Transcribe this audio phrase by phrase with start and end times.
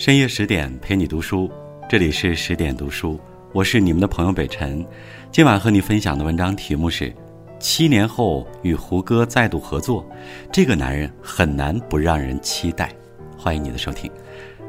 [0.00, 1.46] 深夜十点陪你读书，
[1.86, 3.20] 这里是十点读书，
[3.52, 4.82] 我是你们的朋友北辰。
[5.30, 7.14] 今晚和你分享的文章题目是：
[7.58, 10.02] 七年后与胡歌再度合作，
[10.50, 12.90] 这个男人很难不让人期待。
[13.36, 14.10] 欢迎你的收听。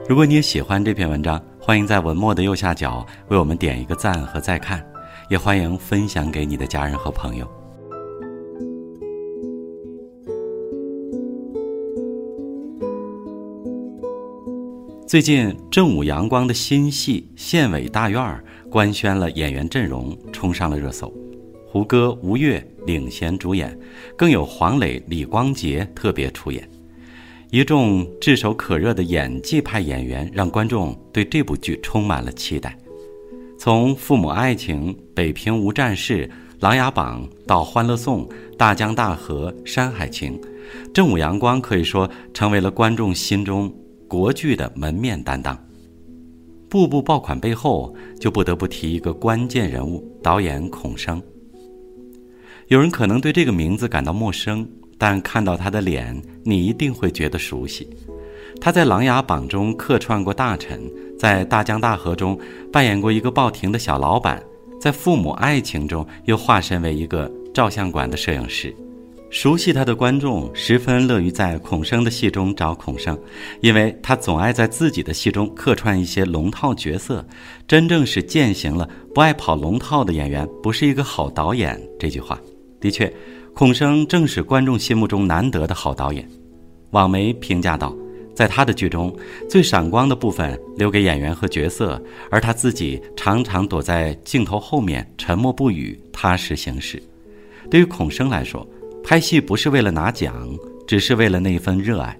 [0.05, 4.85] 如果你也喜欢这篇文章，欢迎在文末的右下角为我们点一个赞和再看，
[5.29, 7.49] 也欢迎分享给你的家人和朋友。
[15.11, 18.21] 最近正午阳光的新戏《县委大院》
[18.69, 21.13] 官宣了演员阵容，冲上了热搜。
[21.67, 23.77] 胡歌、吴越领衔主演，
[24.17, 26.65] 更有黄磊、李光洁特别出演。
[27.49, 32.73] 一众炙手可热的演技派演员，让观众对这部剧充满了期待。
[33.59, 36.25] 从《父母爱情》《北平无战事》
[36.61, 38.25] 《琅琊榜》到《欢乐颂》
[38.55, 40.39] 《大江大河》《山海情》，
[40.93, 43.69] 正午阳光可以说成为了观众心中。
[44.11, 45.57] 国剧的门面担当，
[46.69, 51.21] 步步爆款背后就不得不提一个关键人物——导演孔笙。
[52.67, 57.87] 有人可能对这个名字感到陌生，但看到他的脸，你一定会觉得熟悉。
[58.59, 60.81] 他在《琅琊榜》中客串过大臣，
[61.17, 62.37] 在《大江大河》中
[62.69, 64.43] 扮演过一个报亭的小老板，
[64.77, 68.75] 在《父母爱情》中又化身为一个照相馆的摄影师。
[69.31, 73.17] 熟悉他的观众十分乐于在孔生的戏中找孔生，
[73.61, 77.25] 因为他总爱在自己的戏中客串一些龙套角色，
[77.65, 82.37] 真正是践行了“不爱跑龙套的演员不是一个好导演”这句话。
[82.81, 83.11] 的确，
[83.53, 86.27] 孔生正是观众心目中难得的好导演。
[86.89, 87.95] 网媒评价道，
[88.35, 89.15] 在他的剧中，
[89.49, 97.01] 最闪光的部分留给演员和角色，而他自己常常躲在镜头后面沉默不语，踏实行事。
[97.69, 98.67] 对于孔生来说，
[99.03, 100.47] 拍戏不是为了拿奖，
[100.87, 102.17] 只是为了那份热爱。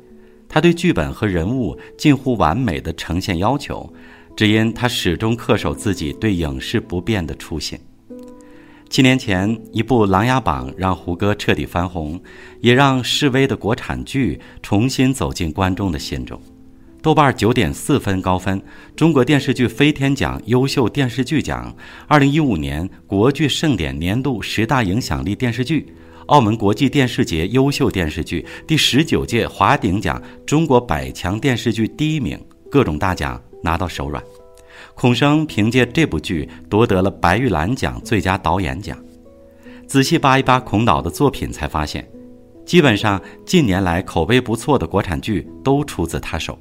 [0.50, 3.92] 他对剧本和人物近乎完美的呈现要求，
[4.36, 7.80] 只因他始终恪守自己对影视不变的初心。
[8.90, 12.22] 七年前，一部《琅琊榜》让胡歌彻底翻红，
[12.60, 16.38] 也让示威的国产剧重新走进观众的心中。
[17.02, 18.62] 豆瓣九点四分高分，
[18.94, 21.74] 中国电视剧飞天奖优秀电视剧奖，
[22.08, 25.96] 二零一五年国剧盛典年度十大影响力电视剧。
[26.32, 34.24] 澳门国际电视节优秀电视剧第十九届华鼎奖中国百强电视剧第一名，各种大奖拿到手软。
[34.96, 38.98] 孔笙凭借这部剧夺得了白玉兰奖最佳导演奖。
[39.86, 42.10] 仔细扒一扒孔导的作品，才发现，
[42.66, 46.58] 基本上近年来口碑不错的国产剧都出自他手。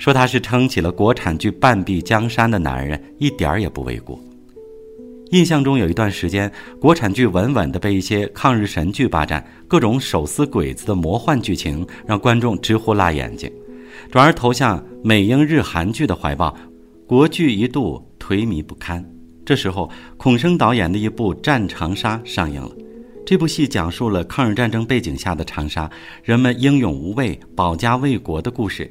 [0.00, 4.18] 说他是撑起了国产剧半壁江山的男人，一点儿也不为过。
[5.30, 6.50] 印象中有一段时间，
[6.80, 13.50] 国产剧稳稳地被一些抗日神剧霸占，各种手撕鬼子的魔幻剧情让观众直呼辣眼睛，
[14.08, 16.56] 转而投向美英日韩剧的怀抱，
[17.08, 19.04] 国剧一度颓靡不堪。
[19.44, 22.70] 这时候，孔笙导演的一部《战长沙》上映了，
[23.24, 25.90] 这部戏讲述了抗日战争背景下的长沙
[26.22, 28.88] 人们英勇无畏、保家卫国的故事。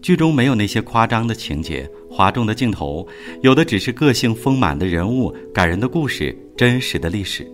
[0.00, 3.06] 剧中没有那些夸张的情节、哗众的镜头，
[3.42, 7.46] 有的只是个性丰满的人物、感人的故事、真实的历史。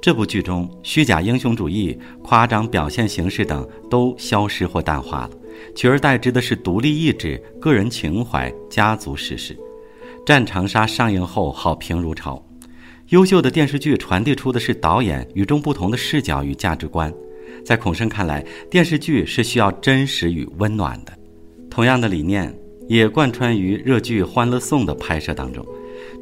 [0.00, 5.30] 这部剧中，虚假英雄主义、夸张表现形式等都消失或淡化了，
[5.74, 9.54] 取而代之的是独立意志、个人情怀、家族史诗。
[10.24, 12.40] 《战长沙》上映后好评如潮。
[13.08, 17.12] 优秀的电视剧传递出的是导演与众不同的视角与价值观。
[17.64, 21.17] 在孔生看来，电视剧是需要真实与温暖的。
[21.70, 22.52] 同样的理念
[22.88, 25.64] 也贯穿于热剧《欢乐颂》的拍摄当中。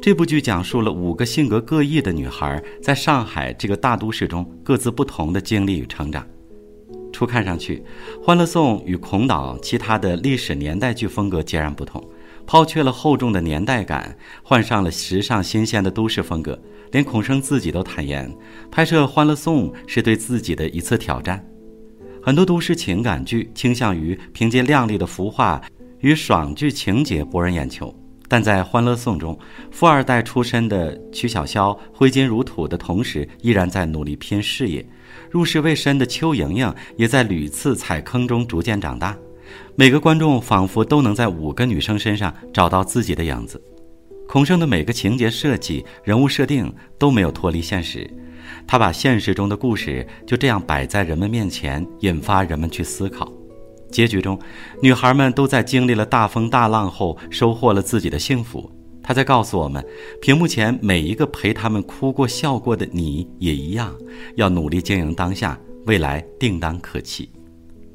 [0.01, 6.25] 这部剧讲述了五个性格各异的女孩在上海这个大都市中各自不同的经历与成长。
[7.11, 7.83] 初看上去，
[8.23, 12.03] 《欢乐颂》与孔导其他的历史年代剧风格截然不同，
[12.45, 16.59] 抛却了厚重的年代感，换上了时尚新鲜的都市风格。
[16.91, 18.31] 连孔生自己都坦言，
[18.71, 21.43] 拍摄《欢乐颂》是对自己的一次挑战。
[22.27, 25.61] 很多都市情感剧倾向于凭借亮丽的服化
[26.01, 27.95] 与爽剧情节博人眼球，
[28.27, 29.39] 但在《欢乐颂》中，
[29.71, 34.83] 富二代出身的曲筱绡挥金如土的同时，依然在努力拼事业；
[35.31, 39.17] 入世未深的邱莹莹也在屡次踩坑中逐渐长大。
[39.77, 43.63] 每个观众仿佛都能在五个女生身上找到自己的影子。
[44.27, 46.69] 孔圣的每个情节设计、人物设定
[46.99, 48.05] 都没有脱离现实。
[48.65, 53.31] 他把现实中的故事就这样摆在人们面前，引发人们去思考。
[53.89, 54.37] 结局中，
[54.81, 58.69] 女孩们都在经历了大风大浪后收获了自己的幸福。
[59.01, 59.81] 他在告诉我们，
[60.21, 63.95] 屏幕前每一个陪他们哭过笑过的你也一样，
[64.35, 67.29] 要努力经营当下，未来定当可期。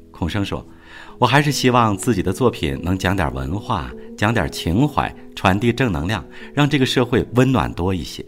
[0.09, 0.65] 孔生说
[1.19, 8.25] ：“我还是希望自己的作品能讲点文化，讲点情怀，传递正能量，让这个社会温暖多一些。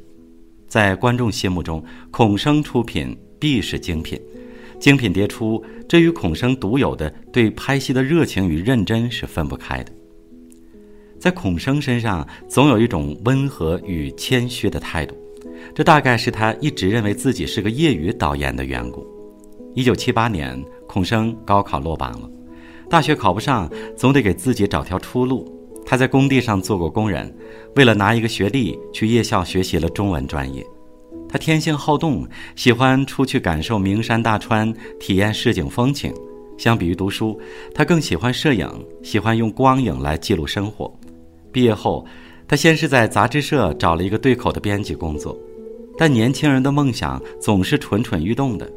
[0.75, 1.81] 在观众心目中，
[2.11, 4.19] 孔生出品必是精品，
[4.77, 9.91] 精品迭出，这与孔生独有的对拍戏的热情与认真是分不开的。
[11.17, 15.15] 在孔生身上，总有一种温和与谦虚的态度，
[15.73, 19.07] 这大概是他一直认为自己是个业余导演的缘故。
[19.75, 22.29] 一九七八年，孔生高考落榜了。
[22.89, 25.49] 大学考不上，总得给自己找条出路。
[25.85, 27.31] 他在工地上做过工人，
[27.75, 30.65] 为了拿一个学历，去夜校学习了中文专业。
[31.29, 36.13] 他天性好动，喜欢出去感受名山大川，体验市井风情。
[36.57, 37.39] 相比于读书，
[37.73, 38.69] 他更喜欢摄影，
[39.03, 40.91] 喜欢用光影来记录生活。
[41.51, 42.05] 毕业后，
[42.47, 45.37] 他先是在杂志社找了一个对口的编辑工作，
[45.97, 48.71] 但年轻人的梦想总是蠢蠢欲动的。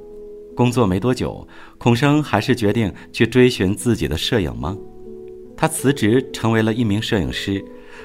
[0.57, 1.47] 工作没多久，
[1.79, 4.77] 孔生还是决定去追寻自己的摄影梦。
[5.61, 7.63] 他辞职成为了一名摄影师，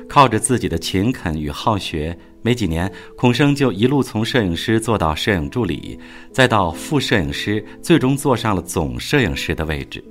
[0.09, 5.99] 靠着自己的勤恳与好学，没几年，孔生就一路从摄影师做到摄影助理，
[6.31, 10.03] 再到副摄影师，最终坐上了总摄影师的位置。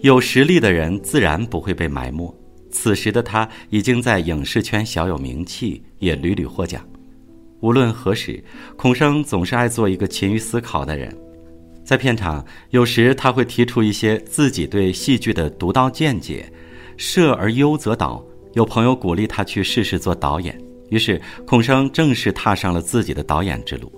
[0.00, 2.36] 有实力的人自然不会被埋没。
[2.72, 6.84] 此时的他已经在影视圈小有名气，也屡屡获奖。
[7.60, 8.42] 无论何时，
[8.76, 11.16] 孔生总是爱做一个勤于思考的人。
[11.84, 16.52] 在片场，有时他会提出一些自己对戏剧的独到见解。
[16.96, 18.24] 摄而优则导，
[18.54, 20.58] 有朋友鼓励他去试试做导演，
[20.90, 23.92] 于是孔生正式踏上了自己的导演之路。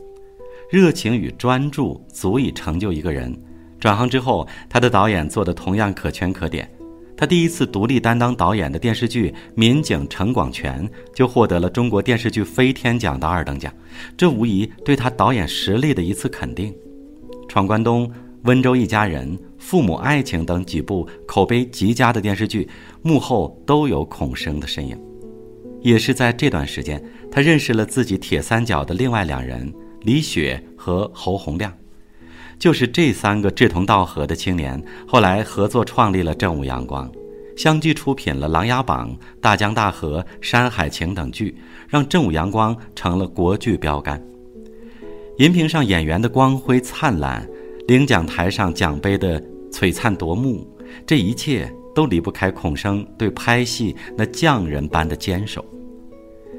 [0.70, 3.34] 热情与专注足以成就一个人。
[3.78, 6.68] 转行之后，他的导演做的同样可圈可点。
[7.16, 13.72] 他第一次独立担当导演的电视剧《民警陈广权》就获得了中国电视剧飞天奖的二等奖，
[14.16, 16.74] 这无疑对他导演实力的一次肯定。
[17.46, 18.10] 闯关东、
[18.44, 22.68] 温州一家人、父母爱情等几部口碑极佳的电视剧，
[23.00, 24.94] 幕后都有孔生的身影。
[25.80, 27.02] 也是在这段时间，
[27.32, 29.72] 他认识了自己铁三角的另外两人
[30.02, 31.72] 李雪和侯洪亮。
[32.58, 37.10] 就是这三个志同道合的青年，后来合作创立了正午阳光，
[37.56, 39.08] 相继出品了《琅琊榜》
[39.40, 41.56] 《大江大河》《山海情》等剧，
[41.88, 44.22] 让正午阳光成了国剧标杆。
[45.38, 47.48] 荧屏上演员的光辉灿烂，
[47.88, 49.42] 领奖台上奖杯的
[49.74, 50.64] 璀璨夺目，
[51.04, 55.64] 这一切都离不开孔生对拍戏那匠人般的坚守。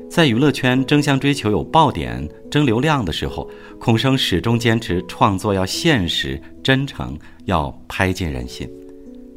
[0.09, 8.69] 在娱乐圈争相追求有爆点、争流量的时候，孔生始终坚持创作要现实、真诚，要拍进人心。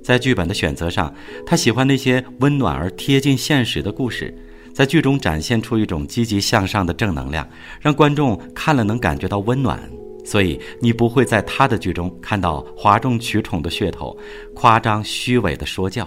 [0.03, 1.15] 在剧本的选择上，
[1.47, 4.37] 他喜欢那些温暖而贴近现实的故事。
[4.75, 7.49] 在剧中展现出一种积极向上的正能量，
[7.81, 9.81] 让观众看了能感觉到温暖。
[10.29, 14.15] 所以你不会在他的剧中看到哗众取宠的噱头、
[14.55, 16.07] 夸张虚伪的说教。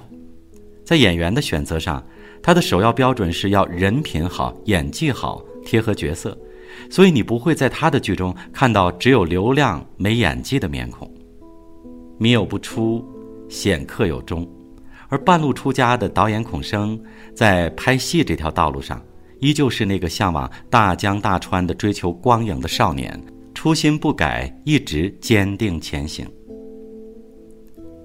[0.86, 2.06] 在演员的选择上，
[2.40, 6.38] 他的首要标准是要人品好、演技好、贴合角色。
[6.88, 11.12] 所以你不会在他的剧中看到只有流量没演技的面孔。
[12.20, 13.04] 米有不出，
[13.50, 14.48] 显客有终。
[15.10, 17.00] 而半路出家的导演孔生，
[17.34, 19.02] 在拍戏这条道路上，
[19.40, 23.20] 依旧是那个向往大江大川的追求光影的少年，
[23.62, 26.28] 初心不改，一直坚定前行。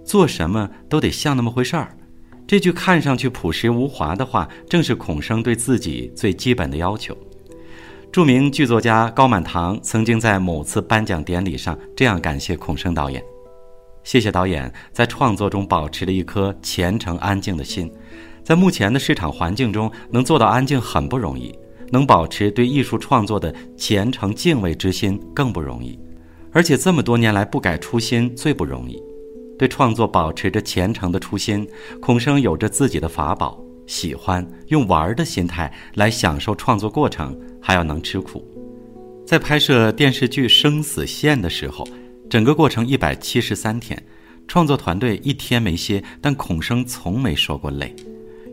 [0.05, 1.97] 做什么都得像那么回事儿，
[2.47, 7.17] 这句看上去朴实无华的话，正是孔生对自己最基本的要求。
[8.13, 13.25] 著名剧作家高满堂曾经在某次颁奖典礼上这样感谢孔生导演。
[14.05, 17.91] 谢谢导演在创作中保持了一颗虔诚安静的心，
[18.45, 21.59] 在目前的市场环境中，能做到安静很不容易，
[21.91, 25.99] 能保持对艺术创作的虔诚敬畏之心更不容易，
[26.53, 29.03] 而且这么多年来不改初心最不容易。
[29.59, 31.67] 对创作保持着虔诚的初心，
[32.01, 38.47] 孔生有着自己的法宝，喜欢用玩的心态来享受创作过程，还要能吃苦。
[39.27, 41.87] 在拍摄电视剧《生死线》的时候。
[42.29, 43.97] 整个过程一百七十三天，
[44.49, 47.95] 创作团队一天没歇，但孔生从没说过累，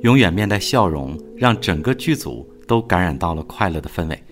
[0.03, 4.23] 永远面带笑容，让整个剧组都感染到了快乐的氛围。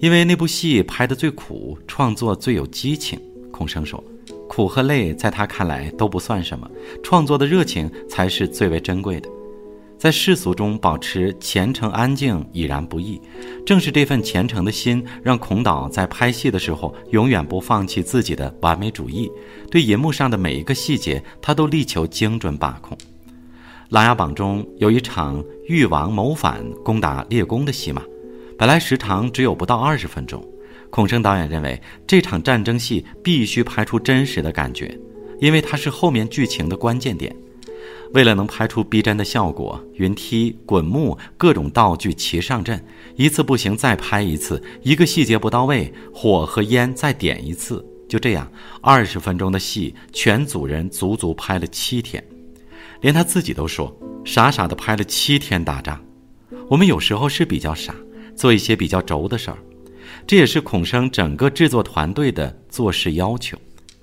[0.00, 3.20] 因为那部戏拍得最苦，创作最有激情。
[3.52, 4.02] 孔生说
[4.50, 6.68] ：“苦和累在他看来都不算什么，
[7.04, 9.28] 创作的热情才是最为珍贵的。”
[9.96, 13.20] 在世俗中保持虔诚安静已然不易，
[13.64, 19.30] 正是这份虔诚的心，让孔导在拍戏的时候永远不放弃自己的完美主义。
[19.70, 22.98] 对银幕上的每一个细节，他都力求精准把控。
[23.92, 28.02] 《琅琊榜》中有一场誉王谋反攻打列公的戏码，
[28.56, 30.42] 本来时长只有不到二十分钟，
[30.88, 34.98] 孔笙导演认为这场战争戏必须拍出真实的感觉。
[35.40, 37.36] 因为它是后面剧情的关键点。
[38.14, 42.82] 为了能拍出逼真的效果，云梯、滚木各种道具齐上阵，
[43.16, 47.86] 一次不行再拍一次，一个细节不到位，火和烟再点一次。
[48.08, 52.24] 就这样，二十分钟的戏，全组人足足拍了七天，
[53.02, 53.94] 连他自己都说
[54.24, 56.00] 傻傻的拍了七天大仗。
[56.70, 57.94] 我们有时候是比较傻，
[58.34, 59.58] 做一些比较轴的事儿，
[60.26, 63.58] 这也是孔生整个制作团队的做事要求。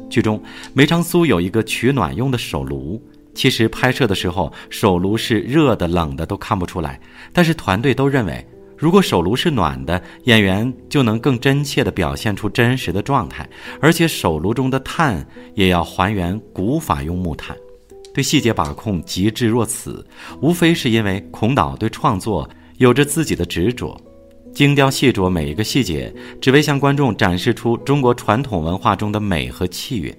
[0.09, 0.41] 剧中
[0.73, 3.03] 梅长苏有一个取暖用的手炉。
[3.35, 6.99] 其实拍摄的时候，手炉是热的、冷的都看不出来。
[7.31, 13.47] 但是团队都认为，如果手炉是暖的，演员就能更真切地表现出真实的状态。
[13.79, 17.55] 而且手炉中的炭也要还原古法用木炭，
[18.19, 20.05] 对细节把控极致若此，
[20.41, 23.97] 无非是因为孔导对创作有着自己的执着，
[24.53, 30.13] 精雕细琢每一个细节，只为向观众展示出中国传统文化中的美和气韵。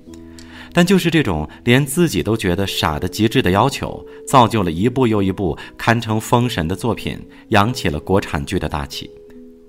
[0.72, 9.10] 但就是这种连自己都觉得傻的极致的要求，造就了一部又一部堪称封神的作品，扬起了国产剧的大旗。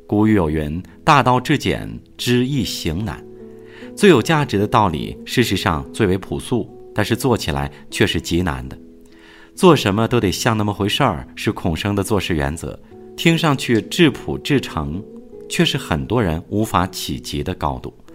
[0.08, 1.86] 古语有云：“大道至简，
[2.18, 3.22] 知易行难。”
[3.94, 8.78] 最有价值的道理，事实上最为朴素，但是做起来却是极难的。
[9.54, 12.78] 做什么都得像那么回事儿，是孔生的做事原则。
[13.18, 15.04] 听上去质朴至诚，
[15.50, 17.94] 却是很多人无法企及的高度。《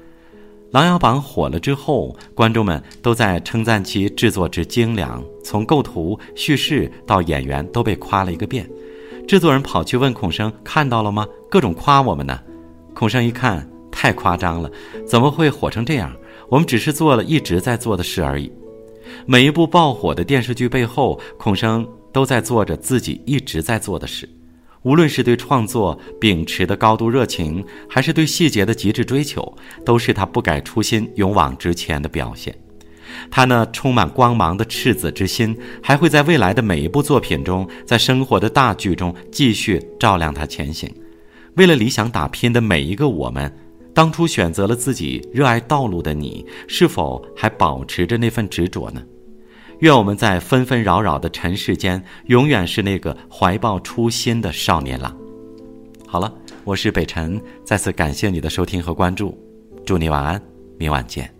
[0.72, 8.68] 琅琊榜》火了之后，观众们都在称赞其制作之精良，从构图、叙事到演员都被夸了一个遍。
[9.28, 11.26] 制作人跑去问孔生：“看到了吗？
[11.50, 12.40] 各种夸我们呢。”
[12.94, 14.70] 孔生一看，太夸张了，
[15.06, 16.10] 怎么会火成这样？
[16.48, 18.50] 我们只是做了一直在做的事而已。
[19.26, 24.28] 每一部爆火的电视剧背后，孔生都在做着自己一直在做的事。
[24.82, 32.56] 无论是对创作秉持的高度热情，还是对细节的极致追求，都是他不改初心、勇往直前的表现。
[33.30, 40.88] 他那充满光芒的赤子之心，还会在未来的每一部作品中，在生活的大剧中继续照亮他前行。
[41.54, 43.52] 为了理想打拼的每一个我们，
[43.96, 49.02] 当初选择了自己热爱道路的你，是否还保持着那份执着呢？
[49.78, 55.16] 愿我们在纷纷扰扰的尘世间，永远是那个怀抱初心的少年郎。
[56.06, 56.30] 好了，
[56.62, 59.34] 我是北辰，再次感谢你的收听和关注，
[59.86, 60.38] 祝你晚安，
[60.76, 61.35] 明晚见。